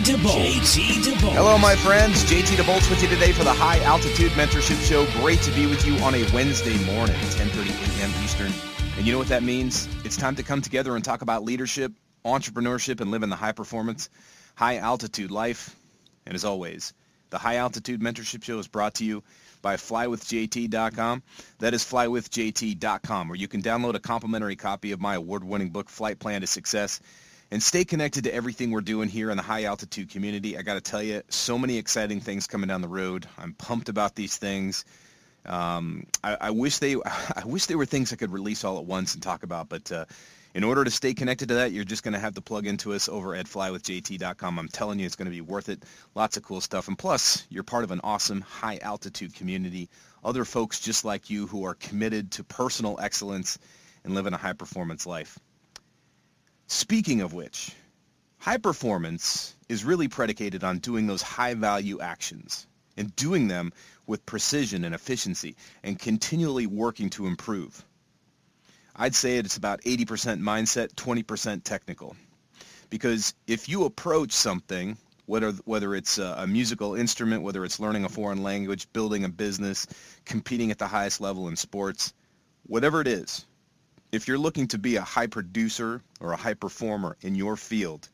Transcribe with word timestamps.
DeVolt. 0.00 0.54
JT 0.54 1.02
DeVolt. 1.02 1.32
Hello, 1.32 1.58
my 1.58 1.76
friends. 1.76 2.24
JT 2.24 2.56
DeVolt 2.56 2.88
with 2.88 3.02
you 3.02 3.08
today 3.08 3.32
for 3.32 3.44
the 3.44 3.52
High 3.52 3.78
Altitude 3.84 4.32
Mentorship 4.32 4.80
Show. 4.88 5.04
Great 5.20 5.40
to 5.42 5.50
be 5.52 5.66
with 5.66 5.86
you 5.86 5.96
on 5.98 6.14
a 6.14 6.24
Wednesday 6.32 6.76
morning, 6.84 7.16
10:30 7.16 8.00
a.m. 8.00 8.24
Eastern. 8.24 8.52
And 8.96 9.06
you 9.06 9.12
know 9.12 9.18
what 9.18 9.28
that 9.28 9.42
means? 9.42 9.88
It's 10.04 10.16
time 10.16 10.36
to 10.36 10.42
come 10.42 10.62
together 10.62 10.94
and 10.96 11.04
talk 11.04 11.22
about 11.22 11.44
leadership, 11.44 11.92
entrepreneurship, 12.24 13.00
and 13.00 13.10
living 13.10 13.28
the 13.28 13.36
high 13.36 13.52
performance, 13.52 14.08
high 14.54 14.78
altitude 14.78 15.30
life. 15.30 15.74
And 16.26 16.34
as 16.34 16.44
always, 16.44 16.94
the 17.30 17.38
High 17.38 17.56
Altitude 17.56 18.00
Mentorship 18.00 18.44
Show 18.44 18.58
is 18.58 18.68
brought 18.68 18.94
to 18.94 19.04
you 19.04 19.24
by 19.62 19.76
flywithjt.com. 19.76 21.22
That 21.58 21.74
is 21.74 21.82
flywithjt.com, 21.82 23.28
where 23.28 23.36
you 23.36 23.48
can 23.48 23.62
download 23.62 23.94
a 23.94 24.00
complimentary 24.00 24.56
copy 24.56 24.92
of 24.92 25.00
my 25.00 25.14
award-winning 25.14 25.70
book, 25.70 25.88
Flight 25.88 26.18
Plan 26.18 26.42
to 26.42 26.46
Success 26.46 27.00
and 27.52 27.62
stay 27.62 27.84
connected 27.84 28.24
to 28.24 28.34
everything 28.34 28.70
we're 28.70 28.80
doing 28.80 29.10
here 29.10 29.30
in 29.30 29.36
the 29.36 29.42
high 29.42 29.64
altitude 29.64 30.08
community. 30.08 30.56
I 30.56 30.62
got 30.62 30.74
to 30.74 30.80
tell 30.80 31.02
you, 31.02 31.20
so 31.28 31.58
many 31.58 31.76
exciting 31.76 32.18
things 32.18 32.46
coming 32.46 32.66
down 32.66 32.80
the 32.80 32.88
road. 32.88 33.26
I'm 33.36 33.52
pumped 33.52 33.90
about 33.90 34.14
these 34.14 34.38
things. 34.38 34.86
Um, 35.44 36.06
I, 36.24 36.38
I, 36.40 36.50
wish 36.52 36.78
they, 36.78 36.94
I 37.36 37.42
wish 37.44 37.66
they 37.66 37.74
were 37.74 37.84
things 37.84 38.10
I 38.10 38.16
could 38.16 38.32
release 38.32 38.64
all 38.64 38.78
at 38.78 38.86
once 38.86 39.12
and 39.12 39.22
talk 39.22 39.42
about, 39.42 39.68
but 39.68 39.92
uh, 39.92 40.06
in 40.54 40.64
order 40.64 40.82
to 40.82 40.90
stay 40.90 41.12
connected 41.12 41.48
to 41.48 41.56
that, 41.56 41.72
you're 41.72 41.84
just 41.84 42.02
going 42.02 42.14
to 42.14 42.20
have 42.20 42.34
to 42.36 42.40
plug 42.40 42.66
into 42.66 42.94
us 42.94 43.06
over 43.06 43.34
at 43.34 43.44
flywithjt.com. 43.44 44.58
I'm 44.58 44.68
telling 44.68 44.98
you, 44.98 45.04
it's 45.04 45.16
going 45.16 45.26
to 45.26 45.30
be 45.30 45.42
worth 45.42 45.68
it. 45.68 45.82
Lots 46.14 46.38
of 46.38 46.44
cool 46.44 46.62
stuff, 46.62 46.88
and 46.88 46.98
plus, 46.98 47.46
you're 47.50 47.64
part 47.64 47.84
of 47.84 47.90
an 47.90 48.00
awesome 48.02 48.40
high 48.40 48.78
altitude 48.80 49.34
community. 49.34 49.90
Other 50.24 50.46
folks 50.46 50.80
just 50.80 51.04
like 51.04 51.28
you 51.28 51.46
who 51.48 51.66
are 51.66 51.74
committed 51.74 52.30
to 52.32 52.44
personal 52.44 52.98
excellence 52.98 53.58
and 54.04 54.14
living 54.14 54.32
a 54.32 54.38
high 54.38 54.54
performance 54.54 55.04
life. 55.04 55.38
Speaking 56.66 57.20
of 57.20 57.32
which, 57.32 57.72
high 58.38 58.58
performance 58.58 59.54
is 59.68 59.84
really 59.84 60.08
predicated 60.08 60.64
on 60.64 60.78
doing 60.78 61.06
those 61.06 61.22
high 61.22 61.54
value 61.54 62.00
actions 62.00 62.66
and 62.96 63.14
doing 63.16 63.48
them 63.48 63.72
with 64.06 64.26
precision 64.26 64.84
and 64.84 64.94
efficiency 64.94 65.56
and 65.82 65.98
continually 65.98 66.66
working 66.66 67.10
to 67.10 67.26
improve. 67.26 67.84
I'd 68.94 69.14
say 69.14 69.38
it's 69.38 69.56
about 69.56 69.80
80% 69.82 70.40
mindset, 70.40 70.94
20% 70.94 71.64
technical. 71.64 72.16
Because 72.90 73.34
if 73.46 73.68
you 73.68 73.84
approach 73.84 74.32
something, 74.32 74.98
whether, 75.24 75.52
whether 75.64 75.94
it's 75.94 76.18
a, 76.18 76.34
a 76.38 76.46
musical 76.46 76.94
instrument, 76.94 77.42
whether 77.42 77.64
it's 77.64 77.80
learning 77.80 78.04
a 78.04 78.08
foreign 78.10 78.42
language, 78.42 78.92
building 78.92 79.24
a 79.24 79.30
business, 79.30 79.86
competing 80.26 80.70
at 80.70 80.78
the 80.78 80.86
highest 80.86 81.20
level 81.20 81.48
in 81.48 81.56
sports, 81.56 82.12
whatever 82.66 83.00
it 83.00 83.06
is, 83.06 83.46
if 84.12 84.28
you're 84.28 84.38
looking 84.38 84.68
to 84.68 84.78
be 84.78 84.96
a 84.96 85.02
high 85.02 85.26
producer 85.26 86.02
or 86.20 86.32
a 86.32 86.36
high 86.36 86.54
performer 86.54 87.16
in 87.22 87.34
your 87.34 87.56
field, 87.56 88.08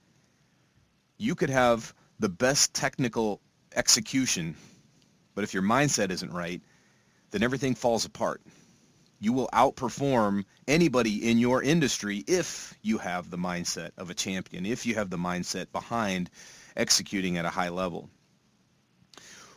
you 1.19 1.35
could 1.35 1.51
have 1.51 1.93
the 2.21 2.29
best 2.29 2.73
technical 2.73 3.41
execution, 3.75 4.55
but 5.35 5.43
if 5.43 5.53
your 5.53 5.63
mindset 5.63 6.11
isn't 6.11 6.33
right, 6.33 6.63
then 7.33 7.43
everything 7.43 7.75
falls 7.75 8.05
apart. 8.05 8.41
You 9.21 9.33
will 9.33 9.49
outperform 9.53 10.45
anybody 10.69 11.29
in 11.29 11.39
your 11.39 11.61
industry 11.61 12.23
if 12.29 12.79
you 12.81 12.99
have 12.99 13.29
the 13.29 13.37
mindset 13.37 13.91
of 13.99 14.11
a 14.11 14.15
champion, 14.15 14.65
if 14.65 14.87
you 14.87 14.95
have 14.95 15.11
the 15.11 15.17
mindset 15.17 15.73
behind 15.73 16.31
executing 16.77 17.37
at 17.37 17.45
a 17.45 17.51
high 17.51 17.71
level. 17.71 18.09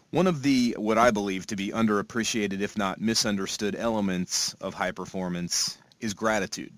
One 0.09 0.25
of 0.25 0.41
the, 0.41 0.75
what 0.77 0.97
I 0.97 1.11
believe 1.11 1.45
to 1.47 1.55
be 1.55 1.69
underappreciated, 1.69 2.61
if 2.61 2.75
not 2.75 2.99
misunderstood 2.99 3.75
elements 3.75 4.55
of 4.55 4.73
high 4.73 4.91
performance 4.91 5.77
is 6.01 6.13
gratitude. 6.13 6.73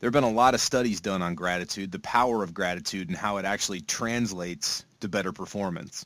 There 0.00 0.08
have 0.08 0.12
been 0.12 0.24
a 0.24 0.30
lot 0.30 0.54
of 0.54 0.60
studies 0.60 1.00
done 1.00 1.22
on 1.22 1.36
gratitude, 1.36 1.92
the 1.92 2.00
power 2.00 2.42
of 2.42 2.52
gratitude, 2.52 3.08
and 3.08 3.16
how 3.16 3.36
it 3.36 3.44
actually 3.44 3.82
translates 3.82 4.84
to 5.00 5.08
better 5.08 5.32
performance. 5.32 6.04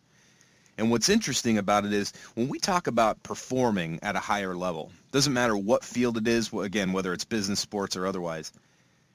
And 0.76 0.90
what's 0.90 1.08
interesting 1.08 1.56
about 1.56 1.86
it 1.86 1.92
is 1.94 2.12
when 2.34 2.48
we 2.48 2.58
talk 2.58 2.86
about 2.86 3.22
performing 3.22 3.98
at 4.02 4.14
a 4.14 4.20
higher 4.20 4.54
level, 4.54 4.92
doesn't 5.12 5.32
matter 5.32 5.56
what 5.56 5.82
field 5.82 6.18
it 6.18 6.28
is, 6.28 6.52
again, 6.52 6.92
whether 6.92 7.14
it's 7.14 7.24
business, 7.24 7.60
sports, 7.60 7.96
or 7.96 8.06
otherwise, 8.06 8.52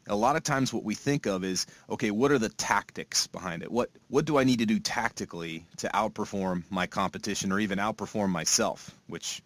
a 0.08 0.16
lot 0.16 0.36
of 0.36 0.42
times 0.44 0.74
what 0.74 0.84
we 0.84 0.96
think 0.96 1.28
of 1.28 1.44
is, 1.44 1.68
okay, 1.90 2.09
what 2.09 2.32
are 2.32 2.40
the 2.40 2.50
tactics 2.50 3.28
behind 3.28 3.62
it? 3.62 3.72
What, 3.72 3.92
what 4.08 4.26
do 4.26 4.40
I 4.40 4.44
need 4.44 4.59
to 4.59 4.66
do 4.66 4.80
tactically 4.80 5.66
to 5.78 5.90
outperform 5.90 6.64
my 6.72 6.88
competition 6.88 7.52
or 7.52 7.59
even 7.59 7.78
outperform 7.78 8.30
myself, 8.30 8.98
which 9.06 9.44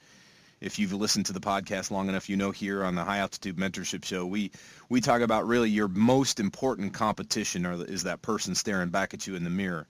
if 0.65 0.79
you've 0.79 0.93
listened 0.93 1.27
to 1.27 1.33
the 1.33 1.39
podcast 1.39 1.91
long 1.91 2.09
enough, 2.09 2.27
you 2.27 2.35
know 2.35 2.49
here 2.49 2.83
on 2.83 2.95
the 2.95 3.03
High 3.03 3.19
Altitude 3.19 3.55
Mentorship 3.55 4.03
Show, 4.03 4.25
we 4.25 4.49
we 4.89 4.99
talk 4.99 5.21
about 5.21 5.45
really 5.45 5.69
your 5.69 5.87
most 5.87 6.39
important 6.39 6.91
competition 6.91 7.67
or 7.67 7.85
is 7.85 8.03
that 8.03 8.23
person 8.23 8.55
staring 8.55 8.89
back 8.89 9.13
at 9.13 9.27
you 9.27 9.35
in 9.35 9.43
the 9.43 9.51
mirror. 9.51 9.85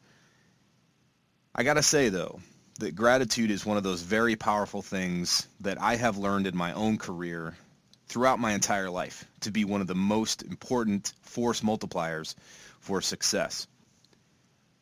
I 1.55 1.63
got 1.63 1.75
to 1.75 1.81
say 1.81 2.09
though, 2.09 2.41
that 2.79 2.93
gratitude 2.93 3.51
is 3.51 3.65
one 3.65 3.77
of 3.77 3.83
those 3.83 4.01
very 4.01 4.35
powerful 4.35 4.81
things 4.81 5.47
that 5.61 5.81
I 5.81 5.95
have 5.95 6.17
learned 6.17 6.45
in 6.45 6.57
my 6.57 6.73
own 6.73 6.97
career 6.97 7.55
throughout 8.07 8.39
my 8.39 8.51
entire 8.51 8.89
life 8.89 9.23
to 9.41 9.51
be 9.51 9.63
one 9.63 9.79
of 9.79 9.87
the 9.87 9.95
most 9.95 10.43
important 10.43 11.13
force 11.21 11.61
multipliers 11.61 12.35
for 12.81 12.99
success. 12.99 13.65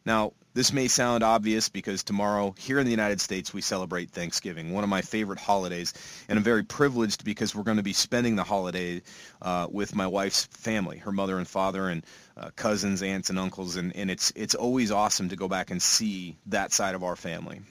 Now, 0.08 0.34
this 0.54 0.72
may 0.72 0.88
sound 0.88 1.24
obvious 1.24 1.70
because 1.70 2.04
tomorrow 2.04 2.54
here 2.58 2.80
in 2.80 2.86
the 2.86 2.92
United 2.92 3.20
States 3.20 3.54
we 3.54 3.62
celebrate 3.62 4.12
Thanksgiving, 4.12 4.72
one 4.72 4.84
of 4.84 4.90
my 4.90 5.02
favorite 5.02 5.40
holidays, 5.40 5.94
and 6.30 6.38
I'm 6.38 6.44
very 6.44 6.64
privileged 6.64 7.26
because 7.26 7.56
we're 7.56 7.64
going 7.64 7.78
to 7.78 7.84
be 7.84 7.94
spending 7.94 8.36
the 8.36 8.44
holiday 8.44 9.02
uh, 9.42 9.68
with 9.72 9.96
my 9.96 10.08
wife's 10.08 10.46
family, 10.46 11.00
her 11.00 11.12
mother 11.12 11.38
and 11.38 11.48
father, 11.48 11.90
and 11.90 12.06
uh, 12.38 12.52
cousins, 12.56 13.02
aunts, 13.02 13.30
and 13.30 13.40
uncles, 13.40 13.76
and, 13.78 13.96
and 13.96 14.12
it's 14.12 14.32
it's 14.36 14.56
always 14.56 14.92
awesome 14.92 15.30
to 15.30 15.36
go 15.36 15.48
back 15.48 15.72
and 15.72 15.82
see 15.82 16.38
that 16.48 16.72
side 16.72 16.96
of 16.96 17.04
our 17.04 17.16
family. 17.16 17.62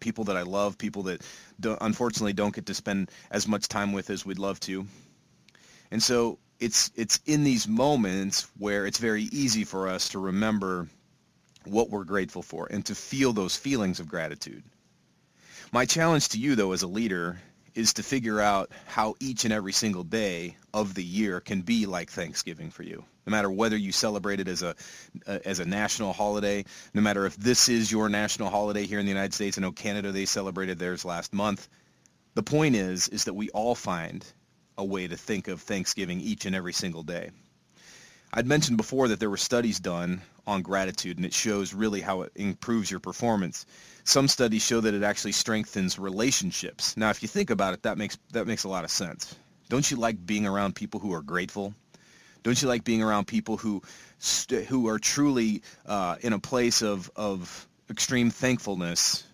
People 0.00 0.24
that 0.24 0.36
I 0.36 0.42
love, 0.42 0.78
people 0.78 1.04
that 1.04 1.22
don't, 1.60 1.78
unfortunately 1.80 2.32
don't 2.32 2.54
get 2.54 2.66
to 2.66 2.74
spend 2.74 3.10
as 3.30 3.46
much 3.46 3.68
time 3.68 3.92
with 3.92 4.10
as 4.10 4.24
we'd 4.24 4.38
love 4.38 4.60
to, 4.60 4.86
and 5.90 6.02
so 6.02 6.38
it's 6.58 6.90
it's 6.96 7.20
in 7.26 7.44
these 7.44 7.68
moments 7.68 8.48
where 8.58 8.86
it's 8.86 8.98
very 8.98 9.24
easy 9.24 9.64
for 9.64 9.88
us 9.88 10.10
to 10.10 10.18
remember 10.18 10.88
what 11.66 11.90
we're 11.90 12.04
grateful 12.04 12.42
for 12.42 12.68
and 12.70 12.84
to 12.86 12.94
feel 12.94 13.32
those 13.32 13.56
feelings 13.56 14.00
of 14.00 14.08
gratitude. 14.08 14.62
My 15.72 15.86
challenge 15.86 16.28
to 16.30 16.38
you, 16.38 16.54
though, 16.54 16.72
as 16.72 16.82
a 16.82 16.86
leader, 16.86 17.38
is 17.74 17.94
to 17.94 18.02
figure 18.02 18.40
out 18.40 18.70
how 18.86 19.14
each 19.18 19.44
and 19.44 19.52
every 19.52 19.72
single 19.72 20.04
day 20.04 20.56
of 20.72 20.94
the 20.94 21.02
year 21.02 21.40
can 21.40 21.62
be 21.62 21.86
like 21.86 22.10
Thanksgiving 22.10 22.70
for 22.70 22.82
you. 22.82 23.04
No 23.26 23.30
matter 23.30 23.50
whether 23.50 23.76
you 23.76 23.90
celebrate 23.90 24.40
it 24.40 24.48
as 24.48 24.62
a 24.62 24.76
uh, 25.26 25.38
as 25.44 25.58
a 25.58 25.64
national 25.64 26.12
holiday, 26.12 26.64
no 26.92 27.00
matter 27.00 27.26
if 27.26 27.36
this 27.36 27.68
is 27.68 27.90
your 27.90 28.08
national 28.08 28.50
holiday 28.50 28.86
here 28.86 28.98
in 28.98 29.06
the 29.06 29.10
United 29.10 29.34
States. 29.34 29.58
I 29.58 29.62
know 29.62 29.72
Canada 29.72 30.12
they 30.12 30.26
celebrated 30.26 30.78
theirs 30.78 31.04
last 31.04 31.32
month. 31.32 31.68
The 32.34 32.42
point 32.42 32.76
is 32.76 33.08
is 33.08 33.24
that 33.24 33.34
we 33.34 33.48
all 33.50 33.74
find 33.74 34.24
a 34.76 34.84
way 34.84 35.08
to 35.08 35.16
think 35.16 35.48
of 35.48 35.62
Thanksgiving 35.62 36.20
each 36.20 36.46
and 36.46 36.54
every 36.54 36.72
single 36.72 37.02
day. 37.02 37.30
I'd 38.32 38.46
mentioned 38.46 38.76
before 38.76 39.08
that 39.08 39.20
there 39.20 39.30
were 39.30 39.36
studies 39.36 39.80
done 39.80 40.20
on 40.46 40.62
gratitude, 40.62 41.16
and 41.16 41.26
it 41.26 41.32
shows 41.32 41.74
really 41.74 42.00
how 42.00 42.22
it 42.22 42.32
improves 42.34 42.90
your 42.90 43.00
performance. 43.00 43.66
Some 44.04 44.28
studies 44.28 44.62
show 44.62 44.80
that 44.80 44.94
it 44.94 45.02
actually 45.02 45.32
strengthens 45.32 45.98
relationships. 45.98 46.96
Now, 46.96 47.10
if 47.10 47.22
you 47.22 47.28
think 47.28 47.50
about 47.50 47.74
it, 47.74 47.82
that 47.82 47.98
makes 47.98 48.18
that 48.32 48.46
makes 48.46 48.64
a 48.64 48.68
lot 48.68 48.84
of 48.84 48.90
sense. 48.90 49.34
Don't 49.68 49.90
you 49.90 49.96
like 49.96 50.24
being 50.26 50.46
around 50.46 50.74
people 50.74 51.00
who 51.00 51.12
are 51.14 51.22
grateful? 51.22 51.74
Don't 52.42 52.60
you 52.60 52.68
like 52.68 52.84
being 52.84 53.02
around 53.02 53.26
people 53.26 53.56
who 53.56 53.82
st- 54.18 54.66
who 54.66 54.88
are 54.88 54.98
truly 54.98 55.62
uh, 55.86 56.16
in 56.20 56.32
a 56.32 56.38
place 56.38 56.82
of 56.82 57.10
of 57.16 57.66
extreme 57.88 58.30
thankfulness, 58.30 59.24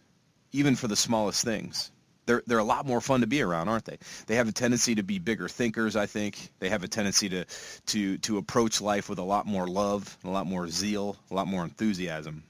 even 0.53 0.77
for 0.77 0.87
the 0.87 0.97
smallest 0.97 1.45
things? 1.45 1.91
They're 2.31 2.43
they're 2.47 2.59
a 2.59 2.65
lot 2.65 2.87
more 2.87 3.01
fun 3.01 3.23
to 3.23 3.27
be 3.27 3.43
around, 3.43 3.69
aren't 3.69 3.87
they? 3.87 3.99
They 4.29 4.37
have 4.37 4.47
a 4.47 4.53
tendency 4.53 4.95
to 4.95 5.03
be 5.03 5.19
bigger 5.19 5.49
thinkers. 5.49 5.97
I 5.97 6.07
think 6.07 6.39
they 6.61 6.69
have 6.69 6.85
a 6.85 6.89
tendency 6.89 7.29
to 7.31 7.45
to 7.87 8.19
to 8.19 8.39
approach 8.39 8.81
life 8.81 9.09
with 9.09 9.19
a 9.19 9.25
lot 9.25 9.47
more 9.47 9.67
love, 9.67 10.17
a 10.23 10.31
lot 10.31 10.47
more 10.47 10.69
zeal, 10.69 11.17
a 11.29 11.35
lot 11.35 11.49
more 11.49 11.65
enthusiasm. 11.65 12.45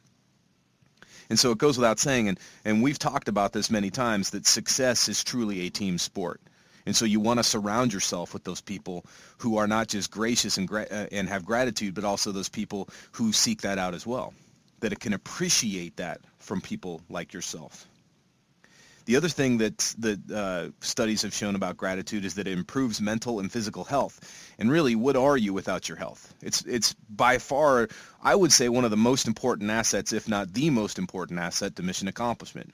And 1.31 1.39
so 1.39 1.51
it 1.51 1.57
goes 1.57 1.79
without 1.79 1.99
saying, 1.99 2.29
and, 2.29 2.39
and 2.63 2.83
we've 2.83 2.99
talked 2.99 3.29
about 3.29 3.55
this 3.55 3.71
many 3.71 3.89
times, 3.89 4.31
that 4.31 4.47
success 4.47 5.09
is 5.09 5.25
truly 5.25 5.61
a 5.61 5.71
team 5.71 5.97
sport. 5.97 6.43
And 6.85 6.95
so 6.95 7.07
you 7.07 7.21
want 7.21 7.39
to 7.39 7.45
surround 7.45 7.93
yourself 7.93 8.35
with 8.35 8.45
those 8.45 8.61
people 8.61 9.07
who 9.39 9.57
are 9.57 9.69
not 9.69 9.89
just 9.89 10.11
gracious 10.11 10.59
and, 10.59 10.69
gra- 10.69 10.89
uh, 10.91 11.07
and 11.11 11.27
have 11.29 11.47
gratitude, 11.47 11.95
but 11.95 12.05
also 12.05 12.33
those 12.33 12.51
people 12.51 12.89
who 13.13 13.33
seek 13.33 13.63
that 13.63 13.79
out 13.79 13.95
as 13.95 14.07
well, 14.07 14.35
that 14.81 14.93
it 14.93 15.01
can 15.01 15.15
appreciate 15.15 15.97
that 15.97 16.21
from 16.39 16.61
people 16.61 17.01
like 17.09 17.33
yourself. 17.33 17.87
The 19.07 19.17
other 19.17 19.29
thing 19.29 19.59
that 19.59 19.79
that 19.99 20.31
uh, 20.31 20.71
studies 20.81 21.23
have 21.23 21.35
shown 21.35 21.55
about 21.55 21.77
gratitude 21.77 22.25
is 22.25 22.35
that 22.35 22.47
it 22.47 22.53
improves 22.53 23.01
mental 23.01 23.41
and 23.41 23.51
physical 23.51 23.85
health. 23.85 24.21
And 24.59 24.71
really, 24.71 24.95
what 24.95 25.17
are 25.17 25.37
you 25.37 25.53
without 25.53 25.89
your 25.89 25.97
health? 25.97 26.33
It's 26.43 26.63
it's 26.65 26.95
by 27.09 27.39
far, 27.39 27.89
I 28.23 28.35
would 28.35 28.53
say, 28.53 28.69
one 28.69 28.85
of 28.85 28.91
the 28.91 28.97
most 28.97 29.27
important 29.27 29.71
assets, 29.71 30.13
if 30.13 30.29
not 30.29 30.53
the 30.53 30.71
most 30.71 30.99
important 30.99 31.41
asset, 31.41 31.77
to 31.77 31.83
mission 31.83 32.09
accomplishment. 32.09 32.73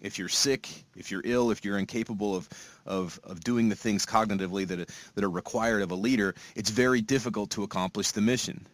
If 0.00 0.18
you're 0.18 0.28
sick, 0.28 0.68
if 0.96 1.10
you're 1.10 1.22
ill, 1.24 1.50
if 1.50 1.64
you're 1.64 1.78
incapable 1.78 2.34
of 2.34 2.48
of, 2.86 3.20
of 3.22 3.40
doing 3.40 3.68
the 3.68 3.76
things 3.76 4.06
cognitively 4.06 4.66
that 4.66 4.90
that 5.14 5.24
are 5.24 5.30
required 5.30 5.82
of 5.82 5.90
a 5.90 5.96
leader, 5.96 6.34
it's 6.56 6.70
very 6.70 7.00
difficult 7.00 7.50
to 7.50 7.62
accomplish 7.62 8.10
the 8.10 8.20
mission. 8.20 8.66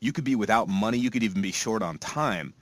You 0.00 0.12
could 0.12 0.24
be 0.24 0.36
without 0.36 0.68
money. 0.68 0.98
You 0.98 1.10
could 1.10 1.22
even 1.22 1.42
be 1.42 1.52
short 1.52 1.82
on 1.82 1.98
time 1.98 2.54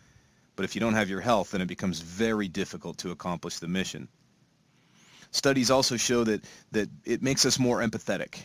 but 0.58 0.64
if 0.64 0.74
you 0.74 0.80
don't 0.80 0.94
have 0.94 1.08
your 1.08 1.20
health, 1.20 1.52
then 1.52 1.60
it 1.60 1.68
becomes 1.68 2.00
very 2.00 2.48
difficult 2.48 2.98
to 2.98 3.12
accomplish 3.12 3.60
the 3.60 3.68
mission. 3.68 4.08
Studies 5.30 5.70
also 5.70 5.96
show 5.96 6.24
that, 6.24 6.44
that 6.72 6.88
it 7.04 7.22
makes 7.22 7.46
us 7.46 7.60
more 7.60 7.78
empathetic. 7.78 8.40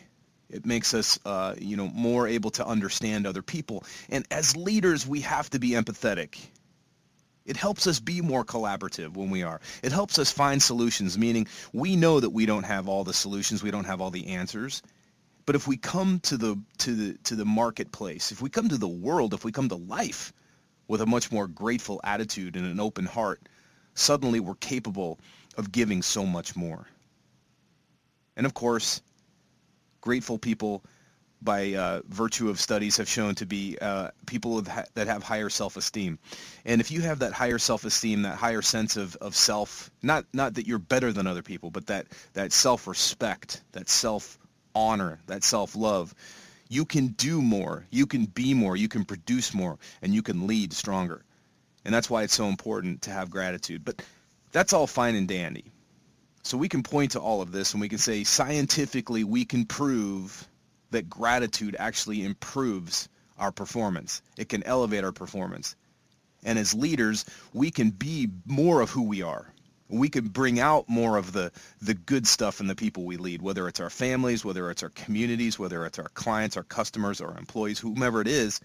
It 0.47 0.63
makes 0.63 0.93
us, 0.93 1.17
uh, 1.25 1.55
you 1.57 1.75
know, 1.75 1.87
more 1.87 2.27
able 2.27 2.51
to 2.51 2.67
understand 2.67 3.25
other 3.25 3.41
people. 3.41 3.83
And 4.09 4.27
as 4.29 4.55
leaders, 4.55 5.07
we 5.07 5.21
have 5.21 5.49
to 5.49 5.59
be 5.59 5.71
empathetic. 5.71 6.37
It 7.47 7.57
helps 7.57 7.87
us 7.87 7.99
be 7.99 8.21
more 8.21 8.45
collaborative 8.45 9.15
when 9.15 9.31
we 9.31 9.41
are. 9.41 9.59
It 9.81 9.91
helps 9.91 10.19
us 10.19 10.31
find 10.31 10.61
solutions, 10.61 11.17
meaning 11.17 11.47
we 11.73 11.95
know 11.95 12.19
that 12.19 12.29
we 12.29 12.45
don't 12.45 12.61
have 12.61 12.87
all 12.87 13.03
the 13.03 13.15
solutions, 13.15 13.63
we 13.63 13.71
don't 13.71 13.85
have 13.85 14.01
all 14.01 14.11
the 14.11 14.27
answers. 14.27 14.83
But 15.47 15.55
if 15.55 15.67
we 15.67 15.77
come 15.77 16.19
to 16.19 16.37
the 16.37 16.59
to 16.77 16.93
the 16.93 17.17
to 17.23 17.35
the 17.35 17.43
marketplace, 17.43 18.31
if 18.31 18.39
we 18.39 18.51
come 18.51 18.69
to 18.69 18.77
the 18.77 18.87
world, 18.87 19.33
if 19.33 19.43
we 19.43 19.51
come 19.51 19.69
to 19.69 19.75
life, 19.75 20.31
with 20.87 21.01
a 21.01 21.05
much 21.05 21.31
more 21.31 21.47
grateful 21.47 22.01
attitude 22.03 22.55
and 22.55 22.65
an 22.65 22.79
open 22.79 23.05
heart, 23.05 23.41
suddenly 23.93 24.39
we're 24.39 24.55
capable 24.55 25.19
of 25.57 25.71
giving 25.71 26.01
so 26.01 26.25
much 26.25 26.55
more. 26.55 26.87
And 28.35 28.45
of 28.45 28.53
course, 28.53 29.01
grateful 30.01 30.37
people, 30.37 30.83
by 31.41 31.73
uh, 31.73 32.01
virtue 32.07 32.49
of 32.49 32.59
studies, 32.59 32.97
have 32.97 33.07
shown 33.07 33.35
to 33.35 33.45
be 33.45 33.77
uh, 33.81 34.09
people 34.25 34.61
that 34.61 35.07
have 35.07 35.23
higher 35.23 35.49
self-esteem. 35.49 36.17
And 36.65 36.81
if 36.81 36.89
you 36.89 37.01
have 37.01 37.19
that 37.19 37.33
higher 37.33 37.59
self-esteem, 37.59 38.21
that 38.23 38.35
higher 38.35 38.61
sense 38.61 38.97
of, 38.97 39.15
of 39.17 39.35
self, 39.35 39.91
not, 40.01 40.25
not 40.33 40.55
that 40.55 40.67
you're 40.67 40.79
better 40.79 41.11
than 41.11 41.27
other 41.27 41.41
people, 41.43 41.69
but 41.69 41.87
that, 41.87 42.07
that 42.33 42.53
self-respect, 42.53 43.61
that 43.73 43.89
self-honor, 43.89 45.19
that 45.27 45.43
self-love, 45.43 46.15
you 46.73 46.85
can 46.85 47.07
do 47.07 47.41
more, 47.41 47.85
you 47.91 48.07
can 48.07 48.25
be 48.25 48.53
more, 48.53 48.75
you 48.75 48.87
can 48.87 49.05
produce 49.05 49.53
more, 49.53 49.77
and 50.01 50.13
you 50.13 50.23
can 50.23 50.47
lead 50.47 50.73
stronger. 50.73 51.23
And 51.85 51.93
that's 51.93 52.09
why 52.09 52.23
it's 52.23 52.33
so 52.33 52.47
important 52.47 53.03
to 53.03 53.11
have 53.11 53.29
gratitude. 53.29 53.85
But 53.85 54.01
that's 54.51 54.73
all 54.73 54.87
fine 54.87 55.15
and 55.15 55.27
dandy. 55.27 55.65
So 56.41 56.57
we 56.57 56.69
can 56.69 56.81
point 56.83 57.11
to 57.11 57.19
all 57.19 57.41
of 57.41 57.51
this 57.51 57.73
and 57.73 57.81
we 57.81 57.89
can 57.89 57.99
say 57.99 58.23
scientifically 58.23 59.23
we 59.23 59.45
can 59.45 59.65
prove 59.65 60.47
that 60.91 61.09
gratitude 61.09 61.75
actually 61.77 62.23
improves 62.23 63.07
our 63.37 63.51
performance. 63.51 64.21
It 64.37 64.49
can 64.49 64.63
elevate 64.63 65.03
our 65.03 65.11
performance. 65.11 65.75
And 66.43 66.59
as 66.59 66.73
leaders, 66.73 67.25
we 67.53 67.71
can 67.71 67.91
be 67.91 68.29
more 68.45 68.81
of 68.81 68.89
who 68.89 69.03
we 69.03 69.21
are 69.21 69.52
we 69.93 70.09
can 70.09 70.27
bring 70.27 70.59
out 70.59 70.89
more 70.89 71.17
of 71.17 71.31
the 71.31 71.51
the 71.81 71.93
good 71.93 72.27
stuff 72.27 72.59
in 72.59 72.67
the 72.67 72.75
people 72.75 73.03
we 73.03 73.17
lead, 73.17 73.41
whether 73.41 73.67
it's 73.67 73.79
our 73.79 73.89
families, 73.89 74.43
whether 74.43 74.69
it's 74.71 74.83
our 74.83 74.89
communities, 74.89 75.59
whether 75.59 75.85
it's 75.85 75.99
our 75.99 76.09
clients, 76.09 76.57
our 76.57 76.63
customers, 76.63 77.21
our 77.21 77.37
employees, 77.37 77.79
whomever 77.79 78.19
it 78.21 78.27
is, 78.27 78.59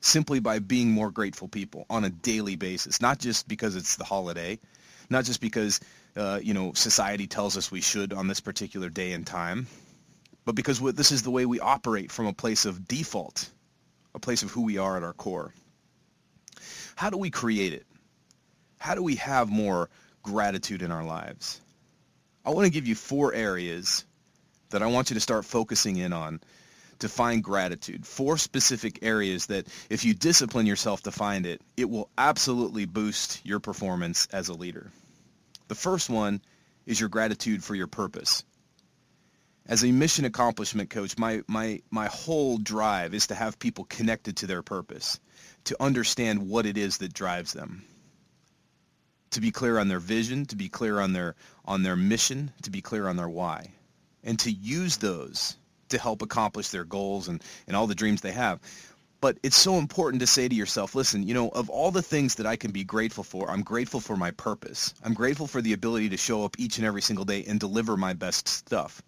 simply 0.00 0.40
by 0.40 0.58
being 0.58 0.90
more 0.90 1.10
grateful 1.10 1.48
people 1.48 1.86
on 1.88 2.04
a 2.04 2.10
daily 2.10 2.56
basis, 2.56 3.00
not 3.00 3.18
just 3.18 3.48
because 3.48 3.76
it's 3.76 3.96
the 3.96 4.04
holiday, 4.04 4.58
not 5.08 5.24
just 5.24 5.40
because 5.40 5.80
uh, 6.16 6.40
you 6.42 6.54
know 6.54 6.72
society 6.74 7.26
tells 7.26 7.56
us 7.56 7.70
we 7.70 7.80
should 7.80 8.12
on 8.12 8.26
this 8.26 8.40
particular 8.40 8.88
day 8.88 9.12
and 9.12 9.26
time, 9.26 9.66
but 10.44 10.54
because 10.54 10.80
this 10.80 11.12
is 11.12 11.22
the 11.22 11.30
way 11.30 11.46
we 11.46 11.60
operate 11.60 12.10
from 12.10 12.26
a 12.26 12.32
place 12.32 12.64
of 12.64 12.88
default, 12.88 13.48
a 14.14 14.18
place 14.18 14.42
of 14.42 14.50
who 14.50 14.62
we 14.62 14.78
are 14.78 14.96
at 14.96 15.02
our 15.02 15.12
core. 15.12 15.54
How 16.96 17.10
do 17.10 17.18
we 17.18 17.30
create 17.30 17.74
it? 17.74 17.86
How 18.78 18.94
do 18.94 19.02
we 19.02 19.16
have 19.16 19.48
more 19.48 19.90
gratitude 20.26 20.82
in 20.82 20.90
our 20.90 21.04
lives. 21.04 21.60
I 22.44 22.50
want 22.50 22.66
to 22.66 22.70
give 22.70 22.86
you 22.86 22.94
four 22.94 23.32
areas 23.32 24.04
that 24.70 24.82
I 24.82 24.86
want 24.86 25.10
you 25.10 25.14
to 25.14 25.20
start 25.20 25.44
focusing 25.44 25.96
in 25.96 26.12
on 26.12 26.40
to 26.98 27.08
find 27.08 27.44
gratitude. 27.44 28.04
Four 28.04 28.36
specific 28.36 28.98
areas 29.02 29.46
that 29.46 29.68
if 29.88 30.04
you 30.04 30.14
discipline 30.14 30.66
yourself 30.66 31.02
to 31.02 31.12
find 31.12 31.46
it, 31.46 31.60
it 31.76 31.88
will 31.88 32.10
absolutely 32.18 32.86
boost 32.86 33.40
your 33.44 33.60
performance 33.60 34.26
as 34.32 34.48
a 34.48 34.54
leader. 34.54 34.90
The 35.68 35.74
first 35.74 36.10
one 36.10 36.40
is 36.86 36.98
your 36.98 37.08
gratitude 37.08 37.62
for 37.62 37.74
your 37.74 37.86
purpose. 37.86 38.42
As 39.66 39.84
a 39.84 39.92
mission 39.92 40.24
accomplishment 40.24 40.90
coach, 40.90 41.18
my, 41.18 41.42
my, 41.46 41.82
my 41.90 42.06
whole 42.06 42.58
drive 42.58 43.14
is 43.14 43.28
to 43.28 43.34
have 43.34 43.58
people 43.58 43.84
connected 43.84 44.38
to 44.38 44.46
their 44.46 44.62
purpose, 44.62 45.20
to 45.64 45.80
understand 45.80 46.48
what 46.48 46.66
it 46.66 46.76
is 46.76 46.98
that 46.98 47.12
drives 47.12 47.52
them 47.52 47.84
to 49.30 49.40
be 49.40 49.50
clear 49.50 49.78
on 49.78 49.88
their 49.88 50.00
vision, 50.00 50.46
to 50.46 50.56
be 50.56 50.68
clear 50.68 51.00
on 51.00 51.12
their 51.12 51.34
on 51.64 51.82
their 51.82 51.96
mission, 51.96 52.52
to 52.62 52.70
be 52.70 52.80
clear 52.80 53.08
on 53.08 53.16
their 53.16 53.28
why, 53.28 53.72
and 54.24 54.38
to 54.40 54.50
use 54.50 54.96
those 54.96 55.56
to 55.88 55.98
help 55.98 56.22
accomplish 56.22 56.68
their 56.68 56.84
goals 56.84 57.28
and, 57.28 57.42
and 57.66 57.76
all 57.76 57.86
the 57.86 57.94
dreams 57.94 58.20
they 58.20 58.32
have. 58.32 58.60
But 59.20 59.38
it's 59.42 59.56
so 59.56 59.76
important 59.78 60.20
to 60.20 60.26
say 60.26 60.46
to 60.46 60.54
yourself, 60.54 60.94
listen, 60.94 61.26
you 61.26 61.34
know, 61.34 61.48
of 61.48 61.70
all 61.70 61.90
the 61.90 62.02
things 62.02 62.34
that 62.36 62.46
I 62.46 62.56
can 62.56 62.70
be 62.70 62.84
grateful 62.84 63.24
for, 63.24 63.50
I'm 63.50 63.62
grateful 63.62 64.00
for 64.00 64.16
my 64.16 64.30
purpose. 64.32 64.94
I'm 65.02 65.14
grateful 65.14 65.46
for 65.46 65.62
the 65.62 65.72
ability 65.72 66.10
to 66.10 66.16
show 66.16 66.44
up 66.44 66.56
each 66.58 66.78
and 66.78 66.86
every 66.86 67.02
single 67.02 67.24
day 67.24 67.44
and 67.48 67.58
deliver 67.58 67.96
my 67.96 68.12
best 68.12 68.46
stuff. 68.46 69.02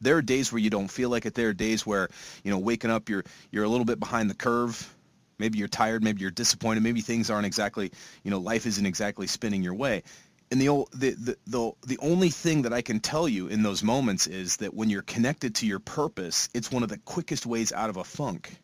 There 0.00 0.16
are 0.16 0.22
days 0.22 0.52
where 0.52 0.60
you 0.60 0.70
don't 0.70 0.90
feel 0.90 1.08
like 1.08 1.24
it. 1.24 1.34
There 1.34 1.48
are 1.48 1.54
days 1.54 1.86
where, 1.86 2.08
you 2.42 2.50
know, 2.50 2.58
waking 2.58 2.90
up, 2.90 3.08
you're, 3.08 3.24
you're 3.50 3.64
a 3.64 3.68
little 3.68 3.84
bit 3.84 4.00
behind 4.00 4.30
the 4.30 4.34
curve 4.34 4.94
Maybe 5.38 5.58
you're 5.58 5.68
tired. 5.68 6.02
Maybe 6.02 6.20
you're 6.20 6.30
disappointed. 6.30 6.82
Maybe 6.82 7.00
things 7.00 7.30
aren't 7.30 7.46
exactly, 7.46 7.92
you 8.24 8.30
know, 8.30 8.38
life 8.38 8.66
isn't 8.66 8.86
exactly 8.86 9.26
spinning 9.26 9.62
your 9.62 9.74
way. 9.74 10.02
And 10.50 10.60
the, 10.60 10.84
the, 10.92 11.36
the, 11.46 11.72
the, 11.86 11.98
only 11.98 12.30
thing 12.30 12.62
that 12.62 12.72
I 12.72 12.80
can 12.80 13.00
tell 13.00 13.28
you 13.28 13.48
in 13.48 13.62
those 13.62 13.82
moments 13.82 14.26
is 14.26 14.56
that 14.56 14.72
when 14.72 14.88
you're 14.88 15.02
connected 15.02 15.54
to 15.56 15.66
your 15.66 15.78
purpose, 15.78 16.48
it's 16.54 16.72
one 16.72 16.82
of 16.82 16.88
the 16.88 16.98
quickest 16.98 17.44
ways 17.44 17.70
out 17.70 17.90
of 17.90 17.98
a 17.98 18.04
funk. 18.04 18.56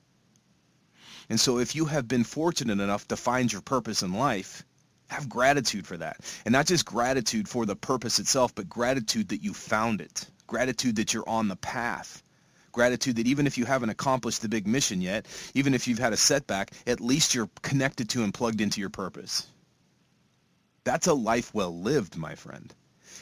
And 1.28 1.38
so 1.38 1.58
if 1.58 1.74
you 1.74 1.84
have 1.84 2.08
been 2.08 2.24
fortunate 2.24 2.80
enough 2.80 3.06
to 3.08 3.16
find 3.16 3.52
your 3.52 3.60
purpose 3.60 4.02
in 4.02 4.14
life, 4.14 4.64
have 5.10 5.28
gratitude 5.28 5.86
for 5.86 5.98
that. 5.98 6.16
And 6.46 6.52
not 6.52 6.66
just 6.66 6.86
gratitude 6.86 7.48
for 7.48 7.66
the 7.66 7.76
purpose 7.76 8.18
itself, 8.18 8.54
but 8.54 8.68
gratitude 8.68 9.28
that 9.28 9.42
you 9.42 9.52
found 9.52 10.00
it. 10.00 10.26
Gratitude 10.46 10.96
that 10.96 11.12
you're 11.12 11.28
on 11.28 11.48
the 11.48 11.56
path 11.56 12.23
gratitude 12.74 13.16
that 13.16 13.26
even 13.26 13.46
if 13.46 13.56
you 13.56 13.64
haven't 13.64 13.88
accomplished 13.88 14.42
the 14.42 14.48
big 14.48 14.66
mission 14.66 15.00
yet, 15.00 15.26
even 15.54 15.72
if 15.72 15.88
you've 15.88 15.98
had 15.98 16.12
a 16.12 16.18
setback, 16.18 16.72
at 16.86 17.00
least 17.00 17.34
you're 17.34 17.48
connected 17.62 18.10
to 18.10 18.22
and 18.22 18.34
plugged 18.34 18.60
into 18.60 18.80
your 18.80 18.90
purpose. 18.90 19.46
That's 20.84 21.06
a 21.06 21.14
life 21.14 21.54
well 21.54 21.74
lived, 21.74 22.16
my 22.16 22.34
friend. 22.34 22.74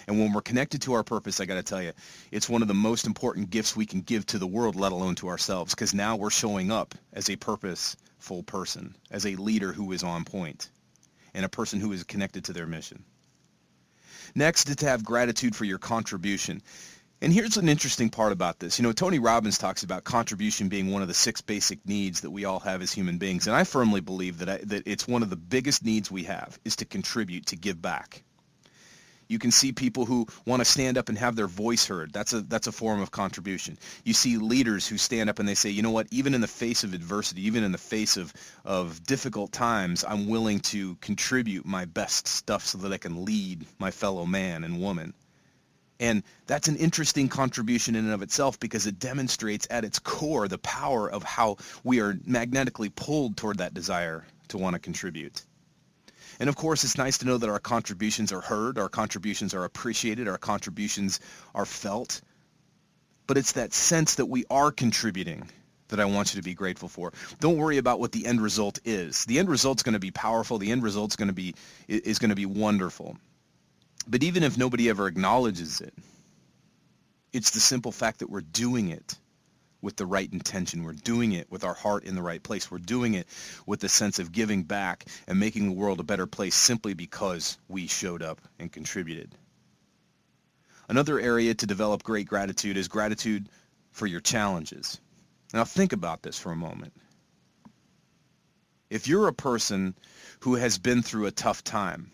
And 0.08 0.18
when 0.18 0.32
we're 0.32 0.42
connected 0.42 0.82
to 0.82 0.94
our 0.94 1.04
purpose, 1.04 1.38
I 1.38 1.44
got 1.44 1.54
to 1.54 1.62
tell 1.62 1.82
you, 1.82 1.92
it's 2.32 2.48
one 2.48 2.62
of 2.62 2.68
the 2.68 2.74
most 2.74 3.06
important 3.06 3.50
gifts 3.50 3.76
we 3.76 3.86
can 3.86 4.00
give 4.00 4.26
to 4.26 4.38
the 4.38 4.46
world, 4.46 4.74
let 4.74 4.90
alone 4.90 5.14
to 5.16 5.28
ourselves, 5.28 5.74
because 5.74 5.94
now 5.94 6.16
we're 6.16 6.30
showing 6.30 6.72
up 6.72 6.94
as 7.12 7.30
a 7.30 7.36
purposeful 7.36 8.42
person, 8.42 8.96
as 9.12 9.26
a 9.26 9.36
leader 9.36 9.72
who 9.72 9.92
is 9.92 10.02
on 10.02 10.24
point, 10.24 10.70
and 11.34 11.44
a 11.44 11.48
person 11.48 11.78
who 11.78 11.92
is 11.92 12.02
connected 12.02 12.44
to 12.46 12.52
their 12.52 12.66
mission. 12.66 13.04
Next 14.34 14.68
is 14.68 14.76
to 14.76 14.88
have 14.88 15.04
gratitude 15.04 15.54
for 15.54 15.64
your 15.64 15.78
contribution. 15.78 16.62
And 17.22 17.32
here's 17.32 17.56
an 17.56 17.68
interesting 17.68 18.10
part 18.10 18.32
about 18.32 18.58
this. 18.58 18.80
You 18.80 18.82
know, 18.82 18.90
Tony 18.90 19.20
Robbins 19.20 19.56
talks 19.56 19.84
about 19.84 20.02
contribution 20.02 20.68
being 20.68 20.90
one 20.90 21.02
of 21.02 21.08
the 21.08 21.14
six 21.14 21.40
basic 21.40 21.86
needs 21.86 22.22
that 22.22 22.30
we 22.30 22.44
all 22.46 22.58
have 22.58 22.82
as 22.82 22.90
human 22.90 23.18
beings. 23.18 23.46
And 23.46 23.54
I 23.54 23.62
firmly 23.62 24.00
believe 24.00 24.38
that, 24.38 24.48
I, 24.48 24.56
that 24.64 24.88
it's 24.88 25.06
one 25.06 25.22
of 25.22 25.30
the 25.30 25.36
biggest 25.36 25.84
needs 25.84 26.10
we 26.10 26.24
have 26.24 26.58
is 26.64 26.74
to 26.76 26.84
contribute, 26.84 27.46
to 27.46 27.56
give 27.56 27.80
back. 27.80 28.24
You 29.28 29.38
can 29.38 29.52
see 29.52 29.70
people 29.70 30.04
who 30.04 30.26
want 30.46 30.62
to 30.62 30.64
stand 30.64 30.98
up 30.98 31.08
and 31.08 31.16
have 31.16 31.36
their 31.36 31.46
voice 31.46 31.86
heard. 31.86 32.12
That's 32.12 32.32
a 32.32 32.40
that's 32.40 32.66
a 32.66 32.72
form 32.72 33.00
of 33.00 33.12
contribution. 33.12 33.78
You 34.02 34.14
see 34.14 34.36
leaders 34.36 34.88
who 34.88 34.98
stand 34.98 35.30
up 35.30 35.38
and 35.38 35.48
they 35.48 35.54
say, 35.54 35.70
you 35.70 35.82
know 35.82 35.92
what, 35.92 36.08
even 36.10 36.34
in 36.34 36.40
the 36.40 36.48
face 36.48 36.82
of 36.82 36.92
adversity, 36.92 37.46
even 37.46 37.62
in 37.62 37.70
the 37.70 37.78
face 37.78 38.16
of, 38.16 38.32
of 38.64 39.00
difficult 39.04 39.52
times, 39.52 40.04
I'm 40.06 40.26
willing 40.26 40.58
to 40.74 40.96
contribute 40.96 41.64
my 41.66 41.84
best 41.84 42.26
stuff 42.26 42.66
so 42.66 42.78
that 42.78 42.92
I 42.92 42.98
can 42.98 43.24
lead 43.24 43.64
my 43.78 43.92
fellow 43.92 44.26
man 44.26 44.64
and 44.64 44.80
woman. 44.80 45.14
And 46.02 46.24
that's 46.48 46.66
an 46.66 46.74
interesting 46.78 47.28
contribution 47.28 47.94
in 47.94 48.06
and 48.06 48.12
of 48.12 48.22
itself 48.22 48.58
because 48.58 48.88
it 48.88 48.98
demonstrates 48.98 49.68
at 49.70 49.84
its 49.84 50.00
core 50.00 50.48
the 50.48 50.58
power 50.58 51.08
of 51.08 51.22
how 51.22 51.58
we 51.84 52.00
are 52.00 52.18
magnetically 52.26 52.88
pulled 52.88 53.36
toward 53.36 53.58
that 53.58 53.72
desire 53.72 54.26
to 54.48 54.58
want 54.58 54.74
to 54.74 54.80
contribute. 54.80 55.40
And 56.40 56.48
of 56.48 56.56
course, 56.56 56.82
it's 56.82 56.98
nice 56.98 57.18
to 57.18 57.26
know 57.26 57.38
that 57.38 57.48
our 57.48 57.60
contributions 57.60 58.32
are 58.32 58.40
heard, 58.40 58.78
our 58.78 58.88
contributions 58.88 59.54
are 59.54 59.62
appreciated, 59.62 60.26
our 60.26 60.38
contributions 60.38 61.20
are 61.54 61.64
felt. 61.64 62.20
But 63.28 63.38
it's 63.38 63.52
that 63.52 63.72
sense 63.72 64.16
that 64.16 64.26
we 64.26 64.44
are 64.50 64.72
contributing 64.72 65.48
that 65.86 66.00
I 66.00 66.06
want 66.06 66.34
you 66.34 66.40
to 66.40 66.44
be 66.44 66.54
grateful 66.54 66.88
for. 66.88 67.12
Don't 67.38 67.58
worry 67.58 67.78
about 67.78 68.00
what 68.00 68.10
the 68.10 68.26
end 68.26 68.40
result 68.40 68.80
is. 68.84 69.24
The 69.26 69.38
end 69.38 69.48
result's 69.48 69.84
going 69.84 69.92
to 69.92 70.00
be 70.00 70.10
powerful. 70.10 70.58
The 70.58 70.72
end 70.72 70.82
result's 70.82 71.14
going 71.14 71.28
to 71.28 71.32
be 71.32 71.54
is 71.86 72.18
going 72.18 72.30
to 72.30 72.34
be 72.34 72.46
wonderful. 72.46 73.18
But 74.06 74.22
even 74.22 74.42
if 74.42 74.58
nobody 74.58 74.88
ever 74.88 75.06
acknowledges 75.06 75.80
it, 75.80 75.94
it's 77.32 77.50
the 77.50 77.60
simple 77.60 77.92
fact 77.92 78.18
that 78.18 78.30
we're 78.30 78.40
doing 78.40 78.88
it 78.90 79.16
with 79.80 79.96
the 79.96 80.06
right 80.06 80.32
intention. 80.32 80.84
We're 80.84 80.92
doing 80.92 81.32
it 81.32 81.50
with 81.50 81.64
our 81.64 81.74
heart 81.74 82.04
in 82.04 82.14
the 82.14 82.22
right 82.22 82.42
place. 82.42 82.70
We're 82.70 82.78
doing 82.78 83.14
it 83.14 83.26
with 83.66 83.80
the 83.80 83.88
sense 83.88 84.18
of 84.18 84.32
giving 84.32 84.62
back 84.62 85.06
and 85.26 85.38
making 85.38 85.66
the 85.66 85.72
world 85.72 86.00
a 86.00 86.04
better 86.04 86.26
place 86.26 86.54
simply 86.54 86.94
because 86.94 87.58
we 87.68 87.88
showed 87.88 88.22
up 88.22 88.40
and 88.58 88.72
contributed. 88.72 89.34
Another 90.88 91.18
area 91.18 91.54
to 91.54 91.66
develop 91.66 92.02
great 92.02 92.26
gratitude 92.26 92.76
is 92.76 92.88
gratitude 92.88 93.48
for 93.90 94.06
your 94.06 94.20
challenges. 94.20 95.00
Now 95.52 95.64
think 95.64 95.92
about 95.92 96.22
this 96.22 96.38
for 96.38 96.52
a 96.52 96.56
moment. 96.56 96.92
If 98.88 99.08
you're 99.08 99.28
a 99.28 99.32
person 99.32 99.94
who 100.40 100.54
has 100.56 100.78
been 100.78 101.02
through 101.02 101.26
a 101.26 101.30
tough 101.30 101.64
time, 101.64 102.10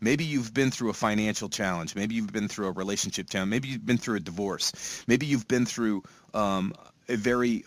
Maybe 0.00 0.24
you've 0.24 0.54
been 0.54 0.70
through 0.70 0.90
a 0.90 0.94
financial 0.94 1.48
challenge. 1.48 1.94
Maybe 1.94 2.14
you've 2.14 2.32
been 2.32 2.48
through 2.48 2.68
a 2.68 2.72
relationship 2.72 3.28
challenge. 3.28 3.50
Maybe 3.50 3.68
you've 3.68 3.84
been 3.84 3.98
through 3.98 4.16
a 4.16 4.20
divorce. 4.20 5.04
Maybe 5.06 5.26
you've 5.26 5.48
been 5.48 5.66
through 5.66 6.04
um, 6.34 6.72
a 7.08 7.16
very 7.16 7.64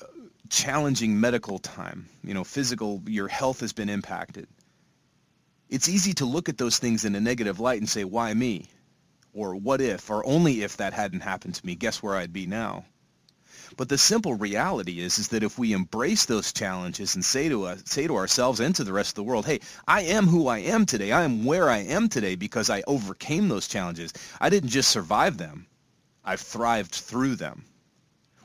challenging 0.50 1.20
medical 1.20 1.60
time. 1.60 2.08
You 2.24 2.34
know, 2.34 2.44
physical, 2.44 3.02
your 3.08 3.28
health 3.28 3.60
has 3.60 3.74
been 3.74 3.90
impacted. 3.90 4.48
It's 5.70 5.90
easy 5.90 6.14
to 6.16 6.26
look 6.26 6.50
at 6.50 6.58
those 6.58 6.78
things 6.80 7.06
in 7.06 7.16
a 7.16 7.20
negative 7.20 7.60
light 7.60 7.80
and 7.80 7.90
say, 7.90 8.04
why 8.04 8.34
me? 8.34 8.70
Or 9.34 9.56
what 9.56 9.80
if? 9.82 10.10
Or 10.10 10.26
only 10.26 10.64
if 10.64 10.78
that 10.78 10.94
hadn't 10.94 11.22
happened 11.22 11.56
to 11.56 11.66
me, 11.66 11.76
guess 11.76 12.04
where 12.04 12.16
I'd 12.16 12.34
be 12.34 12.46
now? 12.46 12.86
But 13.78 13.90
the 13.90 13.98
simple 13.98 14.34
reality 14.34 15.00
is, 15.00 15.18
is 15.18 15.30
that 15.30 15.44
if 15.44 15.58
we 15.58 15.74
embrace 15.74 16.26
those 16.26 16.52
challenges 16.52 17.16
and 17.16 17.24
say 17.24 17.50
to 17.50 17.66
us, 17.66 17.82
say 17.86 18.06
to 18.08 18.18
ourselves 18.18 18.60
and 18.60 18.76
to 18.76 18.84
the 18.84 18.94
rest 18.94 19.12
of 19.12 19.16
the 19.16 19.24
world, 19.24 19.46
hey, 19.46 19.62
I 19.88 20.02
am 20.02 20.28
who 20.28 20.48
I 20.48 20.60
am 20.60 20.86
today. 20.86 21.12
I 21.12 21.24
am 21.24 21.46
where 21.46 21.70
I 21.70 21.80
am 21.80 22.10
today 22.10 22.36
because 22.36 22.70
I 22.70 22.84
overcame 22.86 23.48
those 23.48 23.68
challenges. 23.68 24.14
I 24.40 24.50
didn't 24.50 24.70
just 24.70 24.92
survive 24.92 25.38
them. 25.38 25.68
I've 26.24 26.42
thrived 26.42 26.92
through 26.92 27.36
them. 27.36 27.66